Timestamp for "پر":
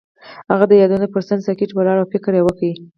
1.13-1.21